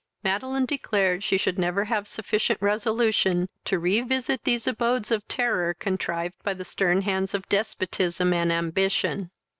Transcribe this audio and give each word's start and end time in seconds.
Madeline 0.23 0.65
declared 0.65 1.23
she 1.23 1.37
should 1.37 1.59
never 1.59 1.85
have 1.85 2.07
sufficient 2.07 2.59
resolution 2.59 3.47
to 3.65 3.77
re 3.77 4.01
visit 4.01 4.43
these 4.45 4.65
abodes 4.65 5.11
of 5.11 5.27
terror, 5.27 5.75
contrived 5.75 6.33
by 6.43 6.55
the 6.55 6.65
stern 6.65 7.03
hands 7.03 7.35
of 7.35 7.47
despotism 7.49 8.33
and 8.33 8.51
ambition. 8.51 9.29